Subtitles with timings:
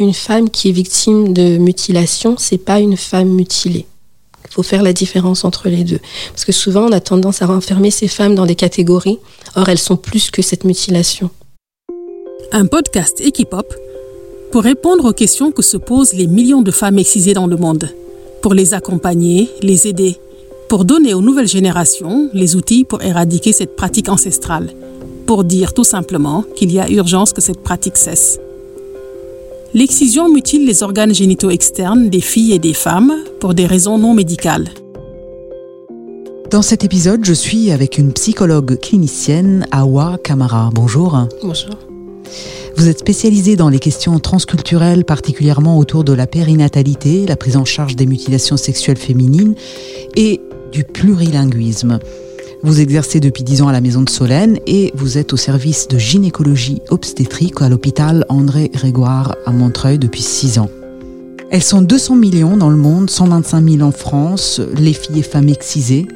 [0.00, 3.86] une femme qui est victime de mutilation, c'est pas une femme mutilée.
[4.48, 6.00] Il faut faire la différence entre les deux.
[6.32, 9.18] Parce que souvent, on a tendance à renfermer ces femmes dans des catégories.
[9.54, 11.30] Or, elles sont plus que cette mutilation.
[12.50, 13.72] Un podcast Equipop
[14.50, 17.90] pour répondre aux questions que se posent les millions de femmes excisées dans le monde.
[18.42, 20.16] Pour les accompagner, les aider.
[20.68, 24.72] Pour donner aux nouvelles générations les outils pour éradiquer cette pratique ancestrale.
[25.26, 28.40] Pour dire tout simplement qu'il y a urgence que cette pratique cesse.
[29.72, 34.14] L'excision mutile les organes génitaux externes des filles et des femmes pour des raisons non
[34.14, 34.68] médicales.
[36.50, 40.70] Dans cet épisode, je suis avec une psychologue clinicienne, Awa Kamara.
[40.74, 41.16] Bonjour.
[41.40, 41.76] Bonjour.
[42.76, 47.64] Vous êtes spécialisée dans les questions transculturelles, particulièrement autour de la périnatalité, la prise en
[47.64, 49.54] charge des mutilations sexuelles féminines
[50.16, 50.40] et
[50.72, 52.00] du plurilinguisme.
[52.62, 55.88] Vous exercez depuis 10 ans à la Maison de Solène et vous êtes au service
[55.88, 60.68] de gynécologie obstétrique à l'hôpital André Grégoire à Montreuil depuis 6 ans.
[61.50, 65.48] Elles sont 200 millions dans le monde, 125 000 en France, les filles et femmes
[65.48, 66.06] excisées.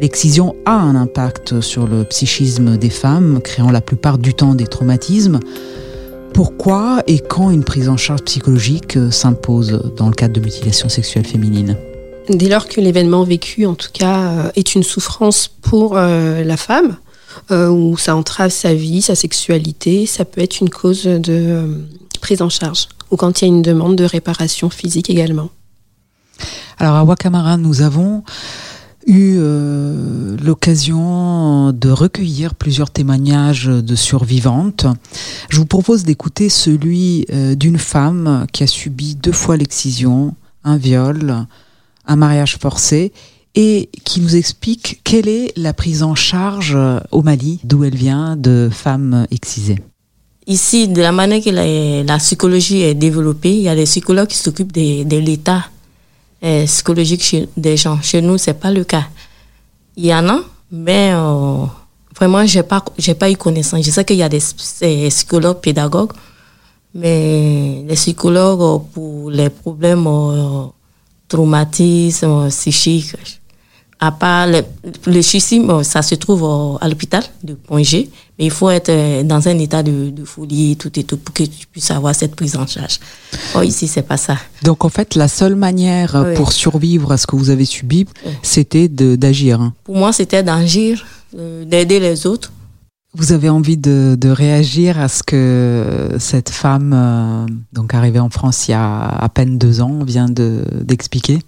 [0.00, 4.68] L'excision a un impact sur le psychisme des femmes, créant la plupart du temps des
[4.68, 5.40] traumatismes.
[6.32, 11.26] Pourquoi et quand une prise en charge psychologique s'impose dans le cadre de mutilation sexuelle
[11.26, 11.76] féminine?
[12.30, 16.56] Dès lors que l'événement vécu, en tout cas, euh, est une souffrance pour euh, la
[16.56, 16.96] femme,
[17.50, 21.84] euh, ou ça entrave sa vie, sa sexualité, ça peut être une cause de
[22.20, 25.50] prise en charge, ou quand il y a une demande de réparation physique également.
[26.78, 28.22] Alors à Wakamara, nous avons
[29.06, 29.40] eu
[30.40, 34.86] l'occasion de recueillir plusieurs témoignages de survivantes.
[35.48, 41.46] Je vous propose d'écouter celui d'une femme qui a subi deux fois l'excision, un viol,
[42.06, 43.12] un mariage forcé
[43.54, 46.78] et qui nous explique quelle est la prise en charge
[47.10, 49.78] au Mali, d'où elle vient, de femmes excisées.
[50.46, 54.36] Ici, de la manière que la, psychologie est développée, il y a des psychologues qui
[54.36, 55.66] s'occupent de, l'état
[56.42, 58.00] euh, psychologique des gens.
[58.02, 59.04] Chez nous, c'est pas le cas.
[59.96, 60.40] Il y en a,
[60.72, 61.66] mais euh,
[62.16, 62.82] vraiment, j'ai pas,
[63.18, 63.84] pas eu connaissance.
[63.84, 64.40] Je sais qu'il y a des,
[65.08, 66.12] psychologues pédagogues,
[66.94, 70.64] mais les psychologues pour les problèmes euh,
[71.30, 73.14] traumatisme psychique.
[74.02, 74.62] À part le,
[75.06, 78.08] le ça se trouve à l'hôpital de Pongé,
[78.38, 81.42] mais il faut être euh, dans un état de, folie tout et tout pour que
[81.42, 82.98] tu puisses avoir cette prise en charge.
[83.54, 84.38] Oh, ici, c'est pas ça.
[84.62, 88.06] Donc, en fait, la seule manière pour survivre à ce que vous avez subi,
[88.42, 89.60] c'était d'agir.
[89.60, 89.74] Hein.
[89.84, 91.04] Pour moi, c'était d'agir,
[91.38, 92.52] euh, d'aider les autres
[93.14, 98.68] vous avez envie de, réagir à ce que cette femme, euh, donc arrivée en France
[98.68, 101.40] il y a à peine deux ans, vient d'expliquer?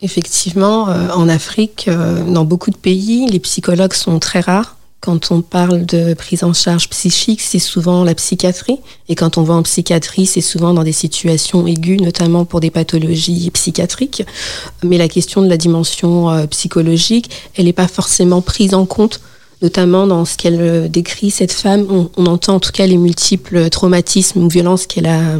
[0.00, 4.76] Effectivement, euh, en Afrique, euh, dans beaucoup de pays, les psychologues sont très rares.
[5.00, 8.78] Quand on parle de prise en charge psychique, c'est souvent la psychiatrie.
[9.08, 12.70] Et quand on va en psychiatrie, c'est souvent dans des situations aiguës, notamment pour des
[12.70, 14.24] pathologies psychiatriques.
[14.82, 19.20] Mais la question de la dimension psychologique, elle n'est pas forcément prise en compte
[19.62, 21.86] notamment dans ce qu'elle euh, décrit, cette femme,
[22.16, 25.38] on, entend en tout cas les multiples traumatismes ou violences qu'elle a,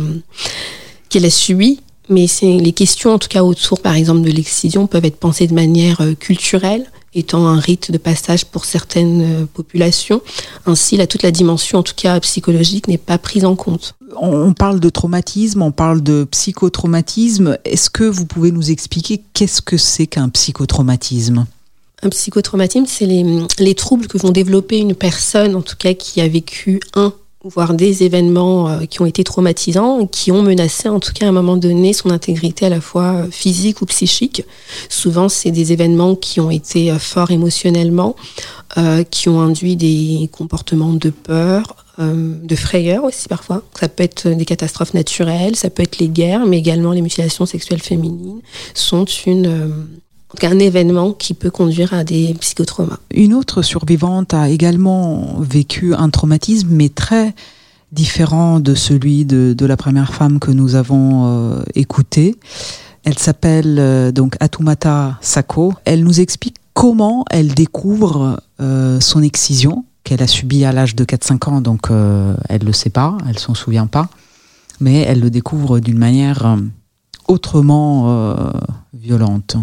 [1.08, 1.80] qu'elle a subies.
[2.08, 5.54] Mais les questions, en tout cas autour, par exemple, de l'excision, peuvent être pensées de
[5.54, 10.22] manière euh, culturelle, étant un rite de passage pour certaines euh, populations.
[10.66, 13.94] Ainsi, toute la dimension, en tout cas psychologique, n'est pas prise en compte.
[14.20, 17.58] On parle de traumatisme, on parle de psychotraumatisme.
[17.64, 21.46] Est-ce que vous pouvez nous expliquer qu'est-ce que c'est qu'un psychotraumatisme?
[22.02, 26.28] Un psychotraumatisme, c'est les, troubles que vont développer une personne, en tout cas qui a
[26.28, 27.12] vécu un
[27.48, 31.28] voire des événements euh, qui ont été traumatisants, qui ont menacé en tout cas à
[31.28, 34.44] un moment donné son intégrité à la fois euh, physique ou psychique.
[34.88, 38.16] Souvent, c'est des événements qui ont été euh, forts émotionnellement,
[39.10, 43.62] qui ont induit des comportements de peur, de frayeur aussi parfois.
[43.78, 47.46] Ça peut être des catastrophes naturelles, ça peut être les guerres, mais également les mutilations
[47.46, 48.42] sexuelles féminines
[48.74, 49.86] sont une
[50.44, 52.98] un événement qui peut conduire à des psychotraumas.
[53.14, 57.34] Une autre survivante a également vécu un traumatisme, mais très
[57.92, 62.34] différent de celui de, la première femme que nous avons euh, écoutée.
[63.04, 65.74] Elle s'appelle euh, donc Atumata Sako.
[65.84, 71.04] Elle nous explique comment elle découvre euh, son excision qu'elle a subie à l'âge de
[71.04, 74.08] 4-5 ans, donc elle ne le sait pas, elle s'en souvient pas,
[74.78, 76.56] mais elle le découvre d'une manière
[77.26, 78.52] autrement
[78.94, 79.56] violente.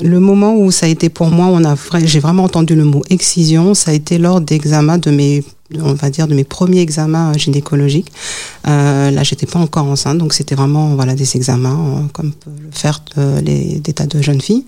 [0.00, 1.74] Le moment où ça a été pour moi, on a
[2.04, 5.44] j'ai vraiment entendu le mot excision, ça a été lors d'examens de mes
[5.80, 8.12] on va dire de mes premiers examens gynécologiques.
[8.68, 12.60] Euh, là, j'étais pas encore enceinte, donc c'était vraiment voilà des examens euh, comme peuvent
[12.60, 14.64] le faire euh, les, des tas de jeunes filles.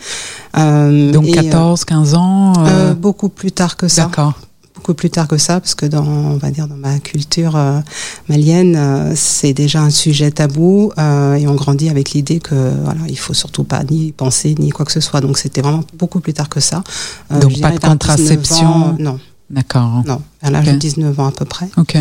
[0.56, 2.52] Euh, donc 14, 15 ans.
[2.94, 4.04] beaucoup plus tard que ça.
[4.04, 4.34] D'accord
[4.84, 7.80] beaucoup plus tard que ça, parce que dans, on va dire, dans ma culture euh,
[8.28, 12.54] malienne, euh, c'est déjà un sujet tabou euh, et on grandit avec l'idée que
[12.84, 15.22] voilà, il faut surtout pas ni penser ni quoi que ce soit.
[15.22, 16.84] Donc c'était vraiment beaucoup plus tard que ça.
[17.30, 18.94] Donc pas de contraception.
[18.98, 19.18] non.
[19.48, 20.02] D'accord.
[20.06, 21.68] Non, à l'âge de 19 ans à peu près.
[21.78, 21.96] Ok.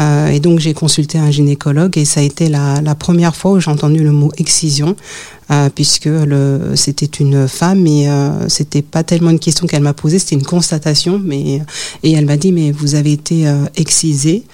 [0.00, 3.60] Euh, et donc j'ai consulté un gynécologue et ça a été la, première fois où
[3.60, 4.96] j'ai entendu le mot excision,
[5.50, 6.08] euh, puisque
[6.74, 10.44] c'était une femme et euh, c'était pas tellement une question qu'elle m'a posée, c'était une
[10.44, 11.20] constatation.
[11.22, 11.60] Mais
[12.02, 13.46] et elle m'a dit mais vous avez été
[13.76, 14.44] excisée.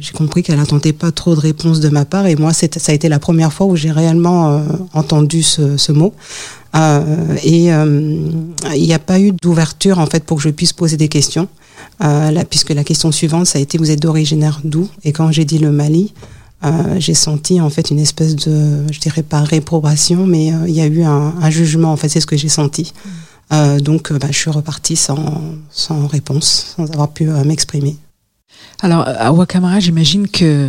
[0.00, 2.92] J'ai compris qu'elle n'attendait pas trop de réponses de ma part et moi ça a
[2.92, 4.62] été la première fois où j'ai réellement
[4.94, 6.12] entendu ce, ce mot.
[7.44, 11.08] Et il n'y a pas eu d'ouverture en fait pour que je puisse poser des
[11.08, 11.48] questions.
[12.02, 14.88] Euh, là, puisque la question suivante, ça a été vous êtes d'originaire d'où?
[15.04, 16.12] Et quand j'ai dit le Mali,
[16.64, 20.74] euh, j'ai senti en fait une espèce de, je dirais pas réprobation, mais euh, il
[20.74, 21.92] y a eu un, un, jugement.
[21.92, 22.92] En fait, c'est ce que j'ai senti.
[23.52, 27.96] Euh, donc, bah, je suis repartie sans, sans réponse, sans avoir pu m'exprimer.
[28.82, 30.68] Alors, à Wakamara, j'imagine que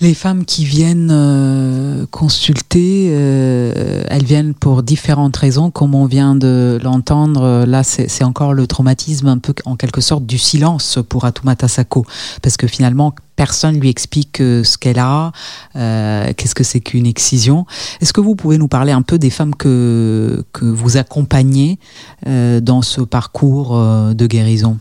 [0.00, 6.34] les femmes qui viennent euh, consulter, euh, elles viennent pour différentes raisons, comme on vient
[6.34, 7.64] de l'entendre.
[7.66, 12.04] Là, c'est encore le traumatisme, un peu en quelque sorte, du silence pour Atumata Sako,
[12.42, 15.32] parce que finalement, personne lui explique ce qu'elle a,
[15.74, 17.64] euh, qu'est-ce que c'est qu'une excision.
[18.02, 21.78] Est-ce que vous pouvez nous parler un peu des femmes que que vous accompagnez
[22.26, 24.78] euh, dans ce parcours euh, de guérison?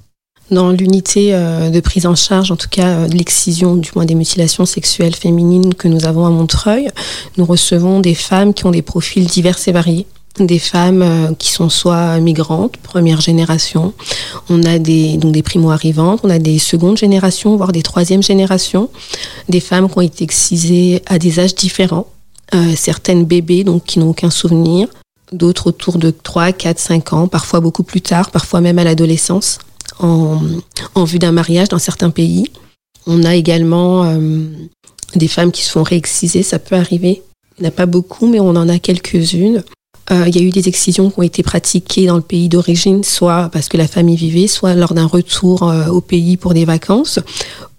[0.51, 4.05] Dans l'unité euh, de prise en charge, en tout cas euh, de l'excision, du moins
[4.05, 6.89] des mutilations sexuelles féminines que nous avons à Montreuil,
[7.37, 10.07] nous recevons des femmes qui ont des profils divers et variés.
[10.39, 13.93] Des femmes euh, qui sont soit migrantes, première génération,
[14.49, 18.89] on a des, donc des primo-arrivantes, on a des secondes générations, voire des troisième générations,
[19.49, 22.07] des femmes qui ont été excisées à des âges différents,
[22.75, 24.87] certaines bébés donc qui n'ont aucun souvenir,
[25.33, 29.59] d'autres autour de 3, 4, 5 ans, parfois beaucoup plus tard, parfois même à l'adolescence
[29.99, 32.51] en, vue d'un mariage dans certains pays.
[33.05, 34.45] On a également euh,
[35.15, 37.21] des femmes qui se font réexciser, ça peut arriver.
[37.57, 39.63] Il n'y en a pas beaucoup, mais on en a quelques-unes.
[40.11, 43.03] Euh, il y a eu des excisions qui ont été pratiquées dans le pays d'origine,
[43.03, 46.65] soit parce que la famille vivait, soit lors d'un retour euh, au pays pour des
[46.65, 47.19] vacances,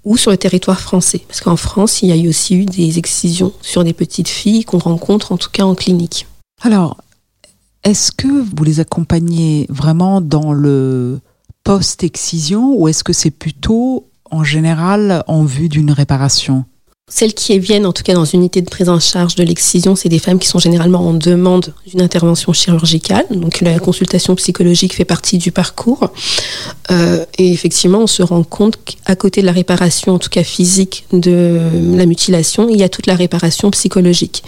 [0.05, 1.23] ou sur le territoire français.
[1.27, 4.65] Parce qu'en France, il y a eu aussi eu des excisions sur des petites filles
[4.65, 6.27] qu'on rencontre en tout cas en clinique.
[6.63, 6.99] Alors,
[7.83, 11.21] est-ce que vous les accompagnez vraiment dans le
[11.65, 16.65] post-excision ou est-ce que c'est plutôt en général en vue d'une réparation?
[17.13, 19.97] Celles qui viennent, en tout cas dans une unité de prise en charge de l'excision,
[19.97, 23.27] c'est des femmes qui sont généralement en demande d'une intervention chirurgicale.
[23.31, 26.11] Donc la consultation psychologique fait partie du parcours.
[26.93, 30.45] Euh, et effectivement, on se rend compte qu'à côté de la réparation, en tout cas
[30.45, 31.61] physique, de
[31.97, 34.45] la mutilation, il y a toute la réparation psychologique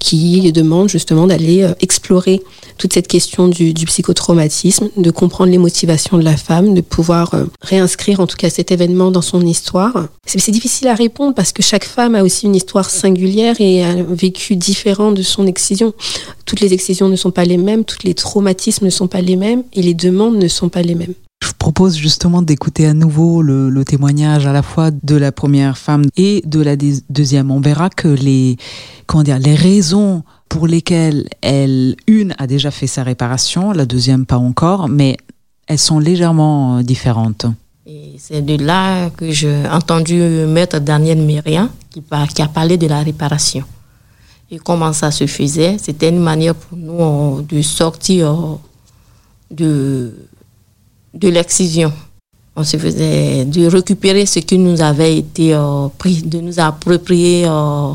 [0.00, 2.42] qui demande justement d'aller euh, explorer
[2.76, 7.34] toute cette question du, du, psychotraumatisme, de comprendre les motivations de la femme, de pouvoir
[7.34, 10.08] euh, réinscrire en tout cas cet événement dans son histoire.
[10.24, 14.02] C'est difficile à répondre parce que chaque femme a aussi une histoire singulière et un
[14.02, 15.92] vécu différent de son excision.
[16.46, 19.36] Toutes les excisions ne sont pas les mêmes, tous les traumatismes ne sont pas les
[19.36, 21.14] mêmes et les demandes ne sont pas les mêmes.
[21.42, 25.32] Je vous propose justement d'écouter à nouveau le, le, témoignage à la fois de la
[25.32, 27.50] première femme et de la deuxième.
[27.50, 28.56] On verra que les,
[29.06, 34.26] comment dire, les raisons pour lesquelles elle, une a déjà fait sa réparation, la deuxième
[34.26, 35.16] pas encore, mais
[35.66, 37.46] elles sont légèrement différentes.
[38.18, 40.14] C'est de là que j'ai entendu
[40.46, 43.64] maître Daniel Mérien qui, a parlé de la réparation.
[44.50, 48.58] Et comment ça se faisait, c'était une manière pour nous de sortir
[49.50, 50.12] de,
[51.14, 51.92] de l'excision.
[52.56, 57.46] On se faisait de récupérer ce qui nous avait été euh, pris, de nous approprier
[57.46, 57.92] euh,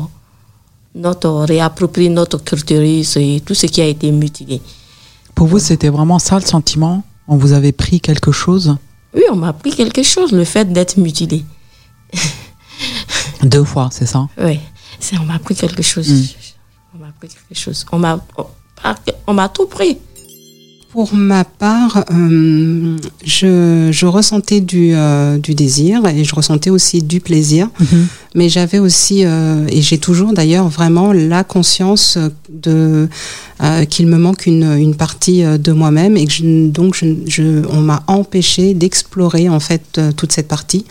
[0.94, 4.60] notre réapproprier notre culture et tout ce qui a été mutilé.
[5.34, 7.04] Pour vous, c'était vraiment ça le sentiment?
[7.28, 8.76] On vous avait pris quelque chose?
[9.16, 11.44] Oui, on m'a pris quelque chose, le fait d'être mutilé.
[13.42, 14.28] Deux fois, c'est ça?
[14.38, 14.60] Oui,
[15.18, 16.08] on m'a pris quelque chose.
[16.08, 16.26] Mm.
[16.94, 17.84] On m'a pris quelque chose.
[17.90, 18.20] On m'a
[19.26, 19.98] on m'a tout pris.
[20.96, 27.02] Pour ma part, euh, je, je, ressentais du, euh, du, désir et je ressentais aussi
[27.02, 28.04] du plaisir, mm -hmm.
[28.34, 33.08] mais j'avais aussi, euh, et j'ai toujours d'ailleurs vraiment la conscience de
[33.90, 36.44] qu'il me manque une, une partie de moi-même et que je,
[36.78, 37.44] donc je, je,
[37.76, 39.86] on m'a empêché d'explorer en fait
[40.18, 40.84] toute cette partie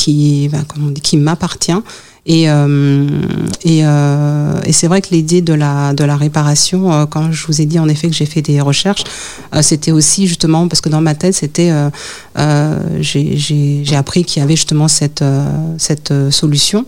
[0.00, 0.18] qui,
[0.52, 1.82] ben, on dit, qui m'appartient.
[2.26, 3.06] Et, euh,
[3.66, 7.60] euh, et c'est vrai que l'idée de la, de la réparation, euh, quand je vous
[7.60, 9.04] ai dit en effet que j'ai fait des recherches,
[9.60, 11.70] c'était aussi justement parce que dans ma tête, c'était
[13.00, 15.24] j'ai appris qu'il y avait justement cette,
[15.78, 16.84] cette solution.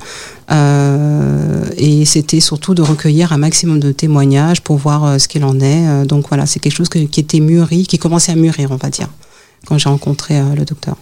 [0.51, 6.07] et c'était surtout de recueillir un maximum de témoignages pour voir ce qu'il en est.
[6.07, 9.09] donc voilà, c'est quelque chose qui était mûri, qui commençait à mûrir, on va dire.
[9.67, 10.97] quand j'ai rencontré le docteur.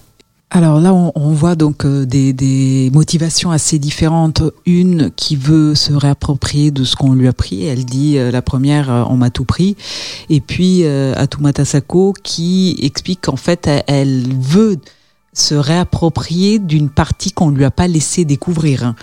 [0.50, 4.42] Alors là, on, voit donc des, motivations assez différentes.
[4.66, 7.66] Une qui veut se réapproprier de ce qu'on lui a pris.
[7.66, 9.76] Elle dit la première, on m'a tout pris.
[10.30, 14.78] Et puis Atumata Sako qui explique qu'en fait, elle veut
[15.34, 18.94] se réapproprier d'une partie qu'on ne lui a pas laissé découvrir.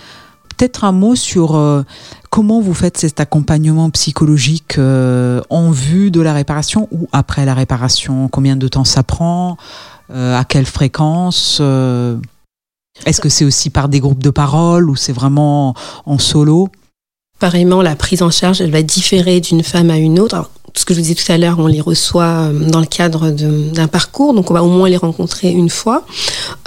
[0.56, 1.82] Peut-être un mot sur euh,
[2.30, 7.54] comment vous faites cet accompagnement psychologique euh, en vue de la réparation ou après la
[7.54, 8.28] réparation?
[8.28, 9.52] Combien de temps ça prend?
[9.52, 15.12] euh, À quelle fréquence Est-ce que c'est aussi par des groupes de parole ou c'est
[15.12, 16.68] vraiment en solo?
[17.38, 20.94] Pareillement, la prise en charge, elle va différer d'une femme à une autre ce que
[20.94, 24.34] je vous disais tout à l'heure, on les reçoit euh, dans le cadre d'un parcours,
[24.34, 26.04] donc on va au moins les rencontrer une fois.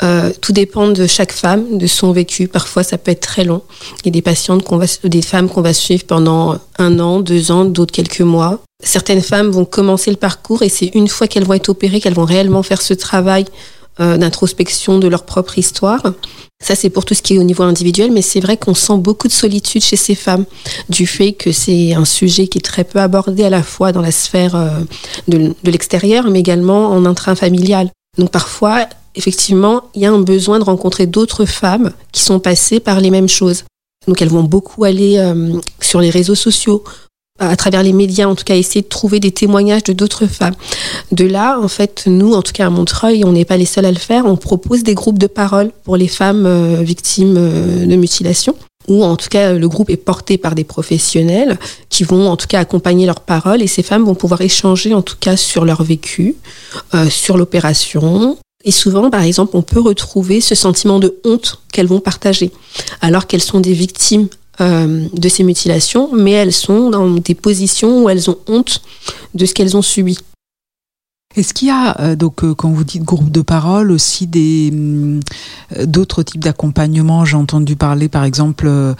[0.03, 2.47] Euh, tout dépend de chaque femme, de son vécu.
[2.47, 3.61] Parfois, ça peut être très long.
[4.01, 7.19] Il y a des patientes qu'on va, des femmes qu'on va suivre pendant un an,
[7.19, 8.61] deux ans, d'autres quelques mois.
[8.83, 12.13] Certaines femmes vont commencer le parcours et c'est une fois qu'elles vont être opérées qu'elles
[12.13, 13.45] vont réellement faire ce travail
[13.99, 16.03] euh, d'introspection de leur propre histoire.
[16.63, 18.97] Ça, c'est pour tout ce qui est au niveau individuel, mais c'est vrai qu'on sent
[18.97, 20.45] beaucoup de solitude chez ces femmes,
[20.89, 24.01] du fait que c'est un sujet qui est très peu abordé à la fois dans
[24.01, 24.69] la sphère euh,
[25.27, 27.89] de, l'extérieur, mais également en intrafamilial.
[28.17, 32.79] Donc parfois, effectivement, il y a un besoin de rencontrer d'autres femmes qui sont passées
[32.79, 33.65] par les mêmes choses.
[34.07, 36.83] Donc elles vont beaucoup aller euh, sur les réseaux sociaux
[37.39, 40.55] à travers les médias, en tout cas, essayer de trouver des témoignages de d'autres femmes.
[41.11, 43.85] De là, en fait, nous, en tout cas à Montreuil, on n'est pas les seuls
[43.85, 44.25] à le faire.
[44.25, 48.55] On propose des groupes de parole pour les femmes euh, victimes euh, de mutilation
[48.87, 51.57] ou en tout cas le groupe est porté par des professionnels
[51.89, 55.01] qui vont en tout cas accompagner leurs paroles et ces femmes vont pouvoir échanger en
[55.01, 56.35] tout cas sur leur vécu,
[56.93, 58.37] euh, sur l'opération.
[58.63, 62.51] Et souvent, par exemple, on peut retrouver ce sentiment de honte qu'elles vont partager,
[63.01, 64.27] alors qu'elles sont des victimes
[64.61, 68.81] euh, de ces mutilations, mais elles sont dans des positions où elles ont honte
[69.33, 70.17] de ce qu'elles ont subi.
[71.37, 74.71] Est-ce qu'il y a, euh, donc, euh, quand vous dites groupe de parole, aussi des
[74.71, 75.19] mm,
[75.85, 77.25] d'autres types d'accompagnement?
[77.25, 78.93] J'ai entendu parler, par exemple, euh,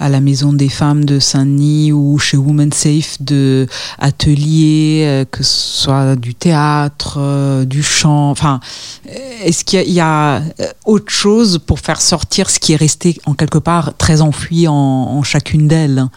[0.00, 3.66] à la Maison des Femmes de Saint-Denis ou chez Women Safe de
[3.98, 8.30] ateliers, que ce soit du théâtre, du chant.
[8.30, 8.60] Enfin,
[9.44, 10.42] est-ce qu'il y, a
[10.86, 15.22] autre chose pour faire sortir ce qui est resté en quelque part très enfoui en
[15.22, 16.08] chacune d'elles?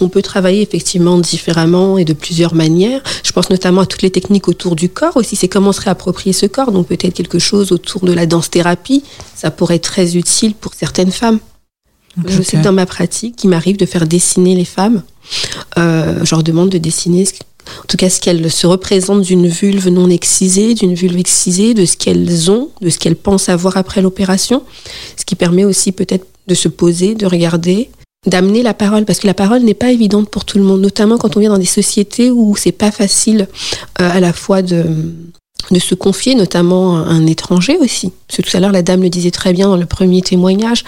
[0.00, 3.02] On peut travailler effectivement différemment et de plusieurs manières.
[3.24, 5.36] Je pense notamment à toutes les techniques autour du corps aussi.
[5.36, 6.72] C'est comment se réapproprier ce corps.
[6.72, 9.02] Donc peut-être quelque chose autour de la danse-thérapie.
[9.34, 11.38] Ça pourrait être très utile pour certaines femmes.
[12.26, 15.02] Je sais que dans ma pratique, il m'arrive de faire dessiner les femmes.
[15.78, 17.24] Euh, je leur demande de dessiner
[17.78, 21.84] en tout cas ce qu'elles se représentent d'une vulve non excisée, d'une vulve excisée, de
[21.84, 24.62] ce qu'elles ont, de ce qu'elles pensent avoir après l'opération.
[25.16, 27.90] Ce qui permet aussi peut-être de se poser, de regarder,
[28.26, 31.16] d'amener la parole parce que la parole n'est pas évidente pour tout le monde, notamment
[31.16, 33.48] quand on vient dans des sociétés où c'est pas facile
[34.00, 34.84] euh, à la fois de
[35.70, 38.12] de se confier, notamment à un étranger aussi.
[38.26, 40.84] Parce que tout à l'heure, la dame le disait très bien dans le premier témoignage,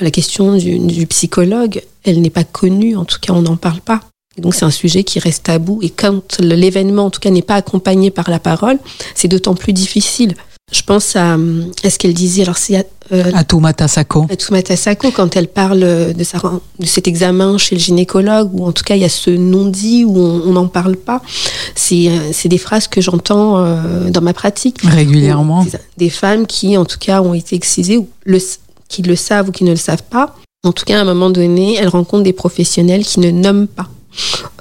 [0.00, 3.80] la question du, du psychologue, elle n'est pas connue, en tout cas on n'en parle
[3.80, 4.00] pas.
[4.38, 7.54] donc c'est un sujet qui reste tabou et quand l'événement en tout cas n'est pas
[7.56, 8.78] accompagné par la parole,
[9.14, 10.34] c'est d'autant plus difficile.
[10.74, 12.42] Je pense à, ce qu'elle disait.
[12.42, 14.26] Alors c'est euh, Atumata Sako.
[14.28, 15.80] Atumata Sako quand elle parle
[16.14, 16.38] de, sa,
[16.80, 20.04] de cet examen chez le gynécologue ou en tout cas il y a ce non-dit
[20.04, 21.22] où on n'en parle pas.
[21.76, 25.64] C'est c'est des phrases que j'entends euh, dans ma pratique régulièrement.
[25.96, 28.40] Des femmes qui en tout cas ont été excisées ou le,
[28.88, 30.34] qui le savent ou qui ne le savent pas.
[30.64, 33.88] En tout cas à un moment donné, elles rencontrent des professionnels qui ne nomment pas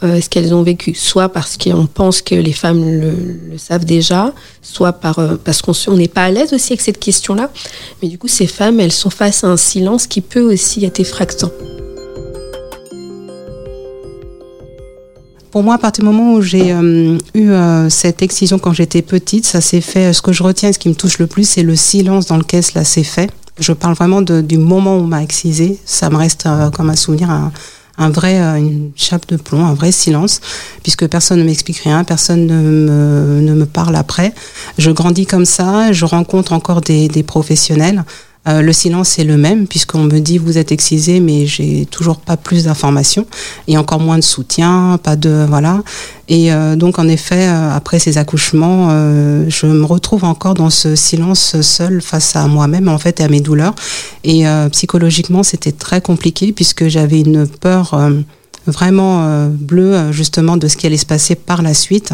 [0.03, 4.33] euh, ce qu'elles ont vécu, soit parce qu'on pense que les femmes le, savent déjà,
[4.61, 7.49] soit euh, parce qu'on n'est pas à l'aise aussi avec cette question-là.
[8.01, 10.99] Mais du coup, ces femmes, elles sont face à un silence qui peut aussi être
[10.99, 11.51] effractant.
[15.51, 17.51] Pour moi, à partir du moment où j'ai euh, eu
[17.89, 20.11] cette excision quand j'étais petite, ça s'est fait.
[20.11, 22.63] Ce que je retiens, ce qui me touche le plus, c'est le silence dans lequel
[22.63, 23.29] cela s'est fait.
[23.59, 25.77] Je parle vraiment du moment où on m'a excisé.
[25.85, 27.29] Ça me reste comme un souvenir,
[27.97, 30.41] vrai, euh, une chape de plomb, un vrai silence,
[30.81, 34.33] puisque personne ne m'explique rien, personne ne me, ne me parle après.
[34.77, 38.03] Je grandis comme ça, je rencontre encore des, des professionnels
[38.45, 42.17] euh, le silence est le même puisqu'on me dit vous êtes excisé mais j'ai toujours
[42.17, 43.25] pas plus d'informations
[43.69, 45.81] et encore moins de soutien, pas de voilà.
[46.27, 48.89] Et euh, donc en effet euh, après ces accouchements,
[49.47, 53.29] je me retrouve encore dans ce silence seul face à moi-même en fait et à
[53.29, 53.75] mes douleurs.
[54.23, 57.97] Et psychologiquement c'était très compliqué puisque j'avais une peur
[58.67, 62.13] vraiment bleue justement de ce qui allait se passer par la suite.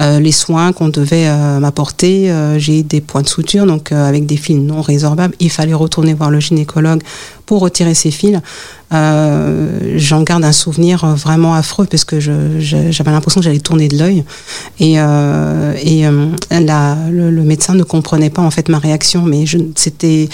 [0.00, 1.28] Les soins qu'on devait
[1.60, 2.32] m'apporter.
[2.58, 5.34] j'ai des points de suture, donc avec des fils non résorbables.
[5.40, 7.02] Il fallait retourner voir le gynécologue
[7.44, 8.38] pour retirer ces fils.
[8.90, 14.24] J'en garde un souvenir vraiment affreux parce que j'avais l'impression que j'allais tourner de l'œil
[14.78, 20.28] et, et le, le, médecin ne comprenait pas en fait ma réaction, mais c'était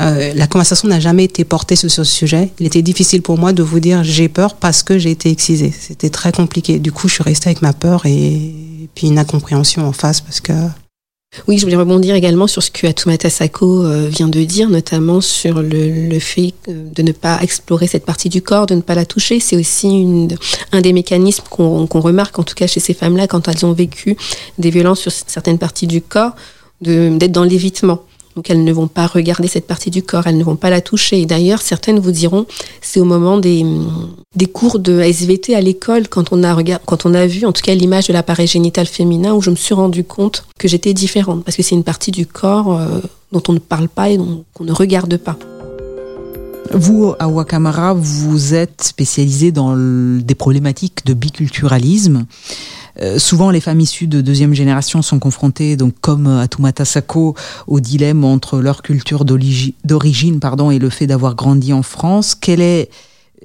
[0.00, 2.50] euh, la conversation n'a jamais été portée sur ce sujet.
[2.60, 5.72] Il était difficile pour moi de vous dire j'ai peur parce que j'ai été excisée.
[5.76, 6.78] C'était très compliqué.
[6.78, 8.52] Du coup, je suis restée avec ma peur et,
[8.94, 10.52] puis une incompréhension en face parce que.
[11.46, 15.20] Oui, je voulais rebondir également sur ce que Atumata Sako euh, vient de dire, notamment
[15.20, 19.04] sur le, fait de ne pas explorer cette partie du corps, de ne pas la
[19.04, 19.38] toucher.
[19.38, 20.28] C'est aussi
[20.72, 24.16] un des mécanismes qu'on remarque, en tout cas chez ces femmes-là, quand elles ont vécu
[24.56, 26.32] des violences sur certaines parties du corps,
[26.80, 28.04] d'être dans l'évitement.
[28.38, 30.80] Donc elles ne vont pas regarder cette partie du corps, elles ne vont pas la
[30.80, 31.20] toucher.
[31.20, 32.46] Et d'ailleurs, certaines vous diront,
[32.80, 33.66] c'est au moment des,
[34.52, 37.74] cours de SVT à l'école, quand on a quand on a vu, en tout cas,
[37.74, 41.56] l'image de l'appareil génital féminin, où je me suis rendu compte que j'étais différente, parce
[41.56, 43.00] que c'est une partie du corps euh,
[43.32, 44.20] dont on ne parle pas et
[44.54, 45.36] qu'on ne regarde pas.
[46.72, 52.24] Vous, à Wakamara, vous êtes spécialisé dans des problématiques de biculturalisme.
[53.00, 57.34] Euh, souvent, les femmes issues de deuxième génération sont confrontées, donc comme Atumata Sako,
[57.66, 62.34] au dilemme entre leur culture d'origine pardon, et le fait d'avoir grandi en France.
[62.34, 62.90] Quelle est,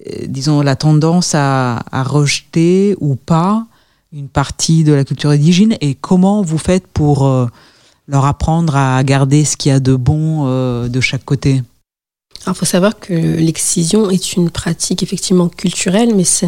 [0.07, 3.65] euh, disons, la tendance à, rejeter ou pas
[4.11, 7.47] une partie de la culture d'origine et comment vous faites pour euh,
[8.07, 10.45] leur apprendre à garder ce qu'il y a de bon
[10.87, 11.63] de chaque côté?
[12.47, 16.45] Il faut savoir que l'excision est une pratique effectivement culturelle, mais ce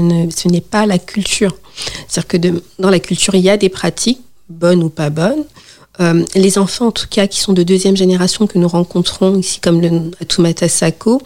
[0.47, 1.55] n'est pas la culture.
[2.07, 5.45] C'est-à-dire que dans la culture, il y a des pratiques, bonnes ou pas bonnes.
[6.01, 9.61] Euh, les enfants, en tout cas, qui sont de deuxième génération que nous rencontrons ici,
[9.61, 11.21] comme le Atumata Sako,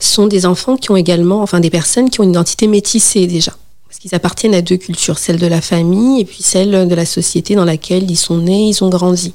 [0.00, 3.52] sont des enfants qui ont également, enfin des personnes qui ont une identité métissée déjà.
[3.86, 7.04] Parce qu'ils appartiennent à deux cultures, celle de la famille et puis celle de la
[7.04, 9.34] société dans laquelle ils sont nés, ils ont grandi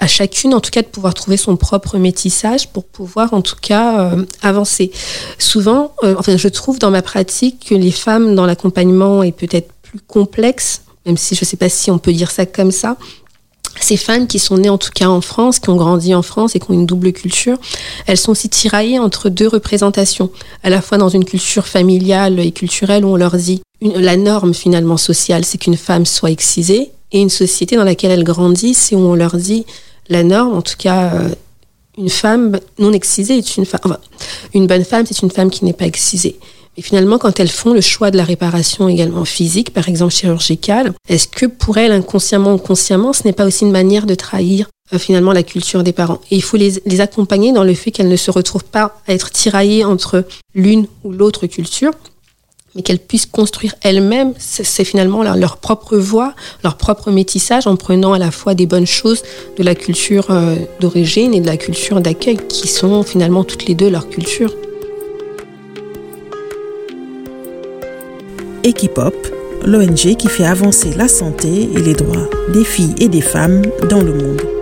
[0.00, 3.56] à chacune, en tout cas, de pouvoir trouver son propre métissage pour pouvoir, en tout
[3.60, 4.90] cas, euh, avancer.
[5.38, 9.70] Souvent, euh, enfin, je trouve dans ma pratique que les femmes dans l'accompagnement est peut-être
[9.82, 12.96] plus complexe, même si je ne sais pas si on peut dire ça comme ça.
[13.78, 16.56] Ces femmes qui sont nées en tout cas en France, qui ont grandi en France
[16.56, 17.58] et qui ont une double culture,
[18.06, 20.30] elles sont aussi tiraillées entre deux représentations,
[20.64, 24.54] à la fois dans une culture familiale et culturelle où on leur dit la norme
[24.54, 28.96] finalement sociale, c'est qu'une femme soit excisée, et une société dans laquelle elles grandissent et
[28.96, 29.64] où on leur dit
[30.10, 31.28] la norme, en tout cas, euh,
[31.96, 33.96] une femme non excisée est une femme.
[34.52, 36.38] une bonne femme, c'est une femme qui n'est pas excisée.
[36.76, 40.92] Mais finalement, quand elles font le choix de la réparation également physique, par exemple chirurgicale,
[41.08, 44.68] est-ce que pour elles, inconsciemment ou consciemment, ce n'est pas aussi une manière de trahir
[44.92, 46.20] euh, finalement la culture des parents?
[46.30, 49.30] Et il faut les accompagner dans le fait qu'elles ne se retrouvent pas à être
[49.30, 51.92] tiraillées entre l'une ou l'autre culture,
[52.74, 58.12] mais qu'elles puissent construire elles-mêmes, c'est finalement leur, propre voix, leur propre métissage en prenant
[58.12, 59.22] à la fois des bonnes choses
[59.56, 63.74] de la culture euh, d'origine et de la culture d'accueil, qui sont finalement toutes les
[63.74, 64.54] deux leur culture.
[68.62, 69.14] Equipop,
[69.64, 74.00] l'ONG qui fait avancer la santé et les droits des filles et des femmes dans
[74.00, 74.59] le monde.